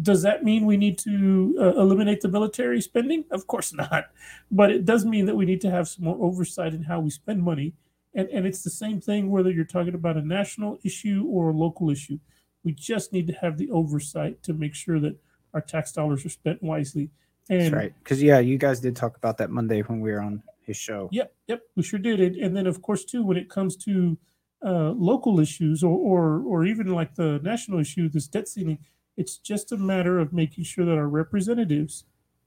Does 0.00 0.22
that 0.22 0.44
mean 0.44 0.64
we 0.64 0.76
need 0.76 0.98
to 0.98 1.56
uh, 1.60 1.80
eliminate 1.80 2.20
the 2.20 2.28
military 2.28 2.80
spending? 2.80 3.24
Of 3.30 3.46
course 3.46 3.72
not. 3.72 4.06
But 4.50 4.70
it 4.70 4.84
does 4.84 5.04
mean 5.04 5.26
that 5.26 5.36
we 5.36 5.44
need 5.44 5.60
to 5.62 5.70
have 5.70 5.88
some 5.88 6.04
more 6.04 6.18
oversight 6.20 6.74
in 6.74 6.84
how 6.84 7.00
we 7.00 7.10
spend 7.10 7.42
money. 7.42 7.74
And, 8.14 8.28
and 8.28 8.46
it's 8.46 8.62
the 8.62 8.70
same 8.70 9.00
thing 9.00 9.30
whether 9.30 9.50
you're 9.50 9.64
talking 9.64 9.94
about 9.94 10.16
a 10.16 10.22
national 10.22 10.78
issue 10.84 11.26
or 11.28 11.50
a 11.50 11.54
local 11.54 11.90
issue. 11.90 12.18
We 12.64 12.72
just 12.72 13.12
need 13.12 13.26
to 13.28 13.32
have 13.34 13.58
the 13.58 13.70
oversight 13.70 14.42
to 14.44 14.52
make 14.52 14.74
sure 14.74 15.00
that 15.00 15.16
our 15.54 15.60
tax 15.60 15.92
dollars 15.92 16.24
are 16.24 16.30
spent 16.30 16.62
wisely. 16.62 17.10
And 17.48 17.60
That's 17.62 17.72
right. 17.72 17.94
Because 18.02 18.22
yeah, 18.22 18.38
you 18.38 18.58
guys 18.58 18.80
did 18.80 18.94
talk 18.94 19.16
about 19.16 19.38
that 19.38 19.50
Monday 19.50 19.80
when 19.82 20.00
we 20.00 20.12
were 20.12 20.20
on 20.20 20.42
his 20.60 20.76
show. 20.76 21.08
Yep, 21.12 21.32
yep, 21.46 21.62
we 21.76 21.82
sure 21.82 21.98
did. 21.98 22.20
And, 22.20 22.36
and 22.36 22.56
then, 22.56 22.66
of 22.66 22.82
course, 22.82 23.04
too, 23.04 23.24
when 23.24 23.36
it 23.36 23.48
comes 23.48 23.76
to 23.78 24.18
uh, 24.64 24.90
local 24.90 25.40
issues 25.40 25.82
or, 25.82 25.96
or 25.96 26.42
or 26.42 26.66
even 26.66 26.88
like 26.88 27.14
the 27.14 27.40
national 27.42 27.78
issue, 27.78 28.08
this 28.08 28.26
debt 28.28 28.48
ceiling, 28.48 28.78
it's 29.18 29.36
just 29.36 29.72
a 29.72 29.76
matter 29.76 30.18
of 30.18 30.32
making 30.32 30.64
sure 30.64 30.84
that 30.86 30.96
our 30.96 31.08
representatives 31.08 32.04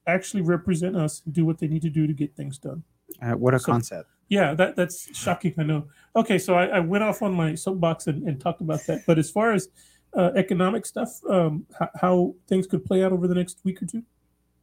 actually 0.08 0.42
represent 0.42 0.96
us 0.96 1.22
and 1.26 1.34
do 1.34 1.46
what 1.46 1.60
they 1.60 1.68
need 1.68 1.82
to 1.84 1.90
do 1.90 2.08
to 2.08 2.14
get 2.14 2.36
things 2.36 2.58
done. 2.58 2.82
Uh, 3.22 3.34
what 3.34 3.54
a 3.54 3.60
So- 3.60 3.72
concept. 3.72 4.10
Yeah, 4.30 4.54
that 4.54 4.78
that's 4.78 5.14
shocking. 5.14 5.54
I 5.58 5.64
know. 5.64 5.88
Okay, 6.16 6.38
so 6.38 6.56
I, 6.56 6.66
I 6.78 6.80
went 6.80 7.04
off 7.04 7.22
on 7.22 7.34
my 7.34 7.54
soapbox 7.54 8.08
and, 8.08 8.24
and 8.26 8.40
talked 8.40 8.62
about 8.62 8.80
that. 8.88 9.06
But 9.06 9.20
as 9.20 9.30
far 9.30 9.52
as 9.52 9.68
uh, 10.16 10.32
economic 10.38 10.86
stuff, 10.86 11.10
um, 11.30 11.66
how, 11.78 11.90
how 12.00 12.36
things 12.48 12.66
could 12.66 12.86
play 12.86 13.04
out 13.04 13.12
over 13.12 13.28
the 13.28 13.36
next 13.36 13.60
week 13.66 13.82
or 13.84 13.88
two, 13.88 14.04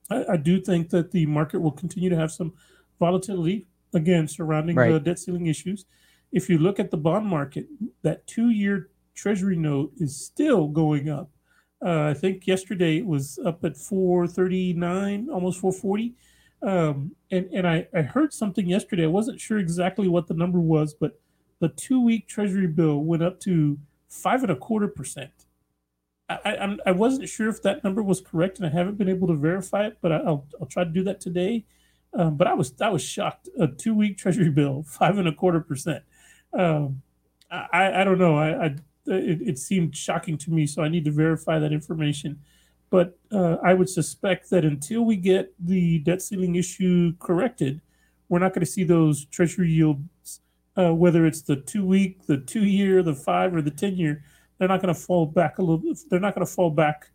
I, 0.09 0.25
I 0.33 0.37
do 0.39 0.59
think 0.59 0.89
that 0.89 1.11
the 1.11 1.27
market 1.27 1.61
will 1.61 1.73
continue 1.83 2.09
to 2.09 2.17
have 2.17 2.33
some 2.33 2.55
volatility 2.99 3.67
again 3.93 4.27
surrounding 4.27 4.75
the 4.75 4.99
debt 5.01 5.19
ceiling 5.19 5.49
issues. 5.49 5.85
If 6.33 6.49
you 6.49 6.57
look 6.57 6.81
at 6.81 6.91
the 6.91 6.97
bond 6.97 7.27
market, 7.27 7.67
that 8.03 8.27
two-year 8.27 8.89
Treasury 9.15 9.57
note 9.57 9.93
is 9.99 10.17
still 10.19 10.69
going 10.69 11.11
up. 11.11 11.29
Uh, 11.85 12.07
I 12.11 12.15
think 12.15 12.47
yesterday 12.47 12.99
it 12.99 13.07
was 13.07 13.39
up 13.45 13.65
at 13.65 13.77
439, 13.77 15.29
almost 15.31 15.61
440 15.61 16.15
um, 16.61 17.15
and 17.31 17.47
and 17.53 17.69
I, 17.69 17.87
I 17.95 18.03
heard 18.03 18.33
something 18.33 18.67
yesterday. 18.67 19.05
I 19.05 19.09
wasn't 19.09 19.41
sure 19.41 19.59
exactly 19.59 20.09
what 20.09 20.27
the 20.27 20.35
number 20.35 20.59
was, 20.59 20.93
but 20.93 21.21
the 21.61 21.69
two 21.69 22.01
week 22.05 22.27
Treasury 22.27 22.67
bill 22.67 22.99
went 23.05 23.23
up 23.23 23.39
to 23.41 23.79
five 24.09 24.43
and 24.43 24.51
a 24.51 24.57
quarter 24.57 24.89
percent. 24.89 25.31
I, 26.29 26.39
I 26.45 26.77
I 26.87 26.93
wasn't 26.93 27.29
sure 27.29 27.49
if 27.49 27.63
that 27.63 27.83
number 27.85 28.03
was 28.03 28.21
correct, 28.21 28.59
and 28.59 28.67
I 28.67 28.71
haven't 28.71 28.99
been 28.99 29.09
able 29.09 29.29
to 29.29 29.35
verify 29.37 29.87
it, 29.87 29.99
but 30.03 30.13
I, 30.13 30.17
I'll 30.17 30.47
I'll 30.61 30.67
try 30.67 30.85
to 30.85 30.91
do 30.91 31.05
that 31.05 31.21
today. 31.21 31.65
Um, 32.13 32.37
but 32.37 32.47
I 32.47 32.55
was 32.55 32.75
I 32.81 32.89
was 32.91 33.03
shocked. 33.03 33.49
A 33.61 33.69
two 33.69 33.95
week 33.95 34.19
Treasury 34.19 34.51
bill, 34.51 34.83
five 34.87 35.17
and 35.19 35.29
a 35.29 35.33
quarter 35.33 35.61
percent. 35.61 36.03
Um, 36.53 37.03
I 37.51 37.69
I- 37.73 38.01
I 38.01 38.05
don't 38.05 38.19
know. 38.19 38.37
I, 38.37 38.67
I 38.67 38.77
it, 39.09 39.41
it 39.43 39.59
seemed 39.59 39.97
shocking 39.97 40.39
to 40.39 40.51
me, 40.51 40.67
so 40.67 40.83
I 40.83 40.89
need 40.89 41.05
to 41.05 41.11
verify 41.11 41.59
that 41.59 41.73
information. 41.73 42.41
But 42.91 43.19
uh, 43.33 43.57
I 43.63 43.75
would 43.75 43.89
suspect 43.89 44.51
that 44.51 44.65
until 44.65 45.05
we 45.05 45.17
get 45.17 45.53
the 45.59 45.99
debt 45.99 46.23
ceiling 46.23 46.55
issue 46.55 47.15
corrected, 47.19 47.81
we're 48.29 48.39
not 48.39 48.55
going 48.55 48.65
to 48.65 48.71
see 48.71 48.85
those 48.85 49.27
treasury 49.27 49.71
yields, 49.71 50.41
uh, 50.77 50.95
whether 50.95 51.27
it's 51.27 51.43
the 51.43 51.57
two 51.57 51.85
week, 51.85 52.27
the 52.27 52.39
two 52.39 52.65
year, 52.65 53.03
the 53.03 53.15
five, 53.15 53.55
or 53.55 53.63
the 53.63 53.71
10 53.71 53.97
year, 53.97 54.25
they're 54.59 54.69
not 54.69 54.81
going 54.81 54.95
to 54.95 55.01
fall 55.01 55.27
back 55.27 55.59
a 55.59 55.63
little 55.63 55.83
They're 56.11 56.21
not 56.21 56.35
going 56.35 56.47
to 56.47 56.53
fall 56.53 56.71
back 56.71 57.11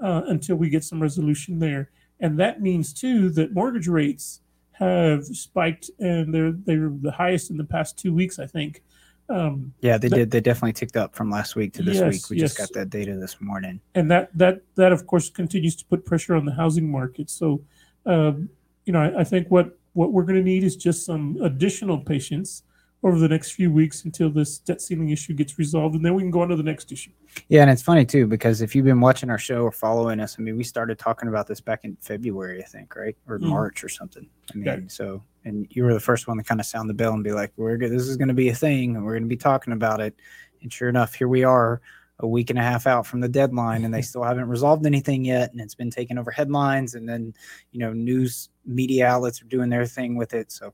uh, 0.00 0.22
until 0.26 0.56
we 0.56 0.68
get 0.68 0.84
some 0.84 1.00
resolution 1.00 1.58
there. 1.58 1.90
And 2.20 2.38
that 2.38 2.60
means, 2.60 2.92
too, 2.92 3.30
that 3.30 3.54
mortgage 3.54 3.88
rates 3.88 4.40
have 4.72 5.24
spiked 5.24 5.90
and 5.98 6.34
they're, 6.34 6.52
they're 6.52 6.92
the 7.00 7.12
highest 7.12 7.50
in 7.50 7.56
the 7.56 7.64
past 7.64 7.98
two 7.98 8.12
weeks, 8.12 8.38
I 8.38 8.46
think. 8.46 8.82
Um, 9.28 9.72
Yeah, 9.80 9.98
they 9.98 10.08
That- 10.08 10.16
did. 10.16 10.30
They 10.30 10.40
definitely 10.40 10.72
ticked 10.74 10.96
up 10.96 11.14
from 11.14 11.30
last 11.30 11.56
week 11.56 11.72
to 11.74 11.82
this 11.82 11.96
Yes, 11.98 12.12
week. 12.12 12.30
We 12.30 12.38
just 12.38 12.58
got 12.58 12.72
that 12.74 12.90
data 12.90 13.16
this 13.16 13.40
morning. 13.40 13.80
and 13.94 14.10
that 14.10 14.36
that 14.36 14.62
that 14.74 14.92
of 14.92 15.06
course 15.06 15.30
continues 15.30 15.76
to 15.76 15.84
put 15.86 16.04
pressure 16.04 16.34
on 16.34 16.44
the 16.44 16.52
housing 16.52 16.90
market. 16.90 17.30
So, 17.30 17.62
um, 18.06 18.48
you 18.84 18.92
know, 18.92 19.00
I, 19.00 19.20
I 19.20 19.24
think 19.24 19.48
what 19.50 19.78
what 19.94 20.12
we're 20.12 20.24
going 20.24 20.36
to 20.38 20.42
need 20.42 20.64
is 20.64 20.74
just 20.76 21.04
some 21.04 21.36
additional 21.42 21.98
patience 21.98 22.62
over 23.04 23.18
the 23.18 23.28
next 23.28 23.52
few 23.52 23.70
weeks 23.70 24.04
until 24.04 24.30
this 24.30 24.58
debt 24.58 24.80
ceiling 24.80 25.10
issue 25.10 25.34
gets 25.34 25.58
resolved, 25.58 25.94
and 25.96 26.04
then 26.04 26.14
we 26.14 26.22
can 26.22 26.30
go 26.30 26.40
on 26.40 26.48
to 26.48 26.56
the 26.56 26.62
next 26.62 26.92
issue. 26.92 27.10
Yeah, 27.48 27.62
and 27.62 27.70
it's 27.70 27.82
funny 27.82 28.04
too 28.06 28.26
because 28.26 28.62
if 28.62 28.74
you've 28.76 28.84
been 28.84 29.00
watching 29.00 29.28
our 29.28 29.38
show 29.38 29.62
or 29.62 29.72
following 29.72 30.20
us, 30.20 30.36
I 30.38 30.42
mean, 30.42 30.56
we 30.56 30.64
started 30.64 30.98
talking 30.98 31.28
about 31.28 31.46
this 31.46 31.60
back 31.60 31.84
in 31.84 31.96
February, 32.00 32.62
I 32.62 32.66
think, 32.66 32.94
right, 32.96 33.16
or 33.28 33.38
Mhm. 33.38 33.48
March 33.48 33.82
or 33.84 33.88
something. 33.88 34.26
I 34.52 34.56
mean, 34.56 34.64
Yeah. 34.66 34.78
so 34.86 35.22
and 35.44 35.66
you 35.70 35.84
were 35.84 35.94
the 35.94 36.00
first 36.00 36.26
one 36.26 36.36
to 36.36 36.42
kind 36.42 36.60
of 36.60 36.66
sound 36.66 36.88
the 36.88 36.94
bell 36.94 37.12
and 37.12 37.24
be 37.24 37.32
like, 37.32 37.52
"We're 37.56 37.76
good. 37.76 37.92
This 37.92 38.08
is 38.08 38.16
going 38.16 38.28
to 38.28 38.34
be 38.34 38.48
a 38.48 38.54
thing, 38.54 38.96
and 38.96 39.04
we're 39.04 39.12
going 39.12 39.24
to 39.24 39.28
be 39.28 39.36
talking 39.36 39.72
about 39.72 40.00
it." 40.00 40.14
And 40.62 40.72
sure 40.72 40.88
enough, 40.88 41.14
here 41.14 41.28
we 41.28 41.44
are, 41.44 41.80
a 42.20 42.26
week 42.26 42.50
and 42.50 42.58
a 42.58 42.62
half 42.62 42.86
out 42.86 43.06
from 43.06 43.20
the 43.20 43.28
deadline, 43.28 43.84
and 43.84 43.92
they 43.92 44.02
still 44.02 44.22
haven't 44.22 44.48
resolved 44.48 44.86
anything 44.86 45.24
yet, 45.24 45.52
and 45.52 45.60
it's 45.60 45.74
been 45.74 45.90
taking 45.90 46.18
over 46.18 46.30
headlines, 46.30 46.94
and 46.94 47.08
then 47.08 47.34
you 47.72 47.80
know, 47.80 47.92
news 47.92 48.48
media 48.64 49.06
outlets 49.06 49.42
are 49.42 49.46
doing 49.46 49.68
their 49.68 49.86
thing 49.86 50.16
with 50.16 50.34
it. 50.34 50.52
So, 50.52 50.72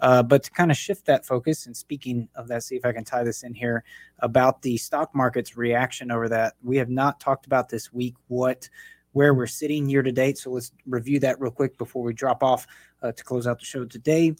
uh, 0.00 0.22
but 0.22 0.42
to 0.44 0.50
kind 0.50 0.70
of 0.70 0.76
shift 0.76 1.06
that 1.06 1.26
focus, 1.26 1.66
and 1.66 1.76
speaking 1.76 2.28
of 2.34 2.48
that, 2.48 2.62
see 2.62 2.76
if 2.76 2.84
I 2.84 2.92
can 2.92 3.04
tie 3.04 3.24
this 3.24 3.42
in 3.42 3.54
here 3.54 3.84
about 4.18 4.62
the 4.62 4.76
stock 4.76 5.14
market's 5.14 5.56
reaction 5.56 6.10
over 6.10 6.28
that. 6.28 6.54
We 6.62 6.76
have 6.76 6.90
not 6.90 7.20
talked 7.20 7.46
about 7.46 7.68
this 7.68 7.92
week 7.92 8.14
what 8.28 8.68
where 9.12 9.34
we're 9.34 9.46
sitting 9.46 9.88
year 9.88 10.02
to 10.02 10.12
date. 10.12 10.38
So 10.38 10.50
let's 10.50 10.72
review 10.86 11.18
that 11.20 11.40
real 11.40 11.50
quick 11.50 11.76
before 11.78 12.02
we 12.02 12.12
drop 12.12 12.42
off 12.42 12.66
uh, 13.02 13.12
to 13.12 13.24
close 13.24 13.46
out 13.46 13.58
the 13.58 13.64
show 13.64 13.84
today. 13.84 14.34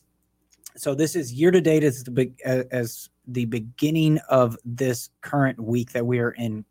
So 0.77 0.95
this 0.95 1.17
is 1.17 1.33
year 1.33 1.51
to 1.51 1.61
date 1.61 1.83
as 1.83 2.05
the 2.05 2.11
big 2.11 2.41
as 2.45 3.11
the 3.27 3.45
beginning 3.45 4.19
of 4.29 4.57
this 4.65 5.11
current 5.21 5.59
week 5.61 5.93
that 5.93 6.07
we 6.07 6.21
are 6.21 6.33
in. 6.33 6.65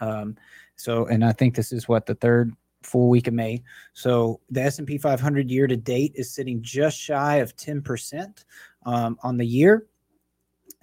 Um, 0.00 0.36
so 0.76 1.06
and 1.06 1.24
I 1.24 1.32
think 1.32 1.54
this 1.54 1.72
is 1.72 1.88
what 1.88 2.06
the 2.06 2.16
third 2.16 2.52
full 2.82 3.08
week 3.08 3.28
of 3.28 3.34
May. 3.34 3.62
So 3.94 4.40
the 4.50 4.62
S&P 4.62 4.98
500 4.98 5.50
year 5.50 5.66
to 5.66 5.76
date 5.76 6.12
is 6.16 6.34
sitting 6.34 6.62
just 6.62 6.98
shy 6.98 7.36
of 7.36 7.56
10% 7.56 8.44
um, 8.84 9.16
on 9.22 9.38
the 9.38 9.46
year 9.46 9.86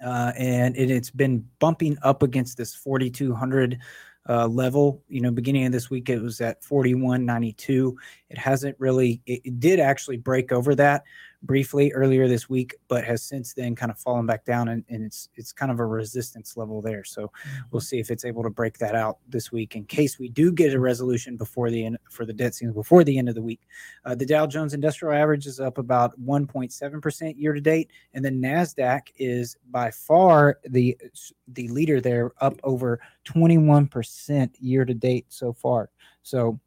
uh, 0.04 0.32
and 0.36 0.76
it, 0.76 0.90
it's 0.90 1.10
been 1.10 1.46
bumping 1.58 1.96
up 2.02 2.22
against 2.22 2.56
this 2.56 2.74
4200 2.74 3.78
uh, 4.28 4.46
level. 4.46 5.02
You 5.08 5.20
know, 5.20 5.30
beginning 5.30 5.66
of 5.66 5.72
this 5.72 5.90
week 5.90 6.08
it 6.08 6.20
was 6.20 6.40
at 6.40 6.62
4192. 6.64 7.96
It 8.30 8.38
hasn't 8.38 8.76
really. 8.78 9.20
It, 9.26 9.42
it 9.44 9.60
did 9.60 9.80
actually 9.80 10.18
break 10.18 10.52
over 10.52 10.74
that 10.76 11.04
briefly 11.42 11.92
earlier 11.92 12.28
this 12.28 12.48
week, 12.48 12.76
but 12.88 13.04
has 13.04 13.22
since 13.22 13.52
then 13.52 13.74
kind 13.74 13.90
of 13.90 13.98
fallen 13.98 14.26
back 14.26 14.44
down, 14.44 14.68
and, 14.68 14.84
and 14.88 15.04
it's 15.04 15.28
it's 15.34 15.52
kind 15.52 15.72
of 15.72 15.80
a 15.80 15.86
resistance 15.86 16.56
level 16.56 16.80
there. 16.80 17.04
So 17.04 17.30
we'll 17.70 17.80
see 17.80 17.98
if 17.98 18.10
it's 18.10 18.24
able 18.24 18.42
to 18.42 18.50
break 18.50 18.78
that 18.78 18.94
out 18.94 19.18
this 19.28 19.52
week. 19.52 19.76
In 19.76 19.84
case 19.84 20.18
we 20.18 20.28
do 20.28 20.52
get 20.52 20.74
a 20.74 20.80
resolution 20.80 21.36
before 21.36 21.70
the 21.70 21.84
end 21.84 21.98
for 22.10 22.24
the 22.24 22.32
debt 22.32 22.54
ceiling 22.54 22.74
before 22.74 23.04
the 23.04 23.18
end 23.18 23.28
of 23.28 23.34
the 23.34 23.42
week, 23.42 23.60
uh, 24.04 24.14
the 24.14 24.26
Dow 24.26 24.46
Jones 24.46 24.74
Industrial 24.74 25.14
Average 25.14 25.46
is 25.46 25.60
up 25.60 25.78
about 25.78 26.18
1.7 26.20 27.02
percent 27.02 27.36
year 27.36 27.52
to 27.52 27.60
date 27.60 27.90
and 28.14 28.24
then 28.24 28.40
Nasdaq 28.40 29.08
is 29.16 29.56
by 29.70 29.90
far 29.90 30.58
the 30.68 30.96
the 31.48 31.68
leader 31.68 32.00
there, 32.00 32.32
up 32.40 32.58
over 32.62 33.00
twenty 33.24 33.58
one 33.58 33.86
percent 33.86 34.56
year 34.60 34.84
to 34.84 34.94
date 34.94 35.26
so 35.28 35.52
far. 35.52 35.90
So 36.22 36.58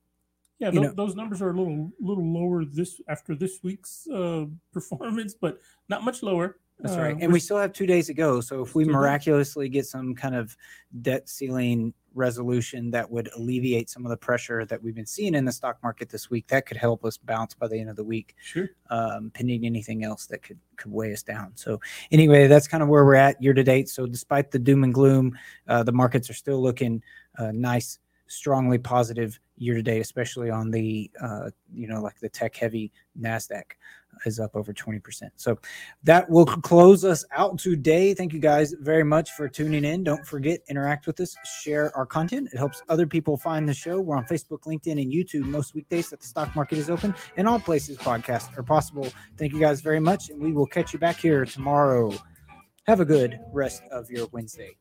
Yeah, 0.60 0.70
know- 0.70 0.92
those 0.94 1.16
numbers 1.16 1.42
are 1.42 1.50
a 1.50 1.54
little 1.54 1.92
little 2.00 2.26
lower 2.26 2.64
this 2.66 3.02
after 3.08 3.36
this 3.36 3.60
week's 3.64 4.08
uh, 4.08 4.46
performance, 4.74 5.34
but 5.34 5.60
not 5.90 6.04
much 6.04 6.24
lower. 6.24 6.58
that's 6.80 6.96
Uh, 6.96 7.02
right, 7.02 7.18
and 7.20 7.32
we're 7.32 7.40
still 7.40 7.58
have 7.58 7.74
two 7.74 7.86
days 7.86 8.08
to 8.08 8.14
go. 8.14 8.42
So 8.42 8.62
if 8.62 8.74
we 8.76 8.86
miraculously 8.86 9.68
get 9.70 9.86
some 9.86 10.16
kind 10.16 10.36
of 10.36 10.56
debt 11.02 11.28
ceiling 11.30 11.94
resolution 12.14 12.90
that 12.92 13.12
would 13.12 13.30
alleviate 13.36 13.90
some 13.90 14.06
of 14.06 14.10
the 14.10 14.16
pressure 14.16 14.64
that 14.66 14.82
we've 14.82 14.96
been 14.96 15.06
seeing 15.06 15.36
in 15.36 15.44
the 15.44 15.52
stock 15.52 15.78
market 15.84 16.08
this 16.08 16.30
week, 16.30 16.48
that 16.48 16.66
could 16.66 16.78
help 16.78 17.04
us 17.04 17.18
bounce 17.18 17.54
by 17.54 17.68
the 17.68 17.78
end 17.78 17.90
of 17.90 17.98
the 17.98 18.04
week. 18.06 18.36
Sure. 18.42 18.70
um, 18.90 19.32
pending 19.34 19.66
anything 19.66 20.06
else 20.06 20.26
that 20.28 20.42
could 20.42 20.60
could 20.78 20.92
weigh 20.94 21.12
us 21.12 21.24
down. 21.24 21.52
So 21.56 21.82
anyway, 22.12 22.48
that's 22.48 22.68
kind 22.70 22.82
of 22.82 22.88
where 22.88 23.04
we're 23.04 23.16
at 23.16 23.42
year 23.44 23.54
to 23.54 23.64
date. 23.64 23.90
So 23.90 24.06
despite 24.06 24.52
the 24.52 24.60
doom 24.60 24.86
and 24.86 24.94
gloom, 24.94 25.38
uh, 25.68 25.84
the 25.84 25.92
markets 25.92 26.30
are 26.30 26.34
still 26.34 26.62
looking 26.62 27.04
uh, 27.38 27.52
nice 27.52 28.00
strongly 28.28 28.78
positive 28.78 29.40
year 29.58 29.76
to 29.76 29.82
date, 29.82 30.02
especially 30.02 30.50
on 30.50 30.72
the 30.72 31.10
uh, 31.22 31.50
you 31.74 31.88
know 31.88 32.02
like 32.02 32.20
the 32.20 32.30
tech 32.30 32.56
heavy 32.56 32.92
Nasdaq 33.20 33.64
is 34.26 34.40
up 34.40 34.56
over 34.56 34.74
20%. 34.74 35.30
So 35.36 35.60
that 36.04 36.30
will 36.30 36.46
close 36.46 37.04
us 37.04 37.26
out 37.32 37.60
today. 37.60 38.14
Thank 38.14 38.34
you 38.34 38.40
guys 38.40 38.74
very 38.80 39.04
much 39.04 39.32
for 39.32 39.50
tuning 39.50 39.84
in. 39.84 40.04
Don't 40.04 40.26
forget, 40.26 40.62
interact 40.70 41.08
with 41.08 41.20
us, 41.20 41.36
share 41.62 41.96
our 41.96 42.06
content. 42.06 42.50
It 42.54 42.58
helps 42.58 42.82
other 42.90 43.08
people 43.08 43.38
find 43.38 43.68
the 43.68 43.74
show. 43.74 44.00
We're 44.00 44.16
on 44.16 44.26
Facebook, 44.26 44.62
LinkedIn, 44.62 45.02
and 45.02 45.12
YouTube 45.12 45.46
most 45.46 45.76
weekdays 45.76 46.10
that 46.12 46.22
the 46.22 46.28
stock 46.28 46.56
market 46.56 46.78
is 46.78 46.90
open 46.90 47.14
and 47.38 47.48
all 47.48 47.60
places 47.60 47.98
podcasts 47.98 48.58
are 48.58 48.64
possible. 48.64 49.12
Thank 49.38 49.54
you 49.54 49.60
guys 49.60 49.82
very 49.82 50.00
much, 50.00 50.30
and 50.30 50.42
we 50.42 50.54
will 50.54 50.68
catch 50.68 50.94
you 50.94 51.00
back 51.00 51.18
here 51.18 51.46
tomorrow. 51.46 52.14
Have 52.88 53.00
a 53.00 53.06
good 53.06 53.40
rest 53.52 53.82
of 53.92 54.10
your 54.12 54.28
Wednesday. 54.32 54.78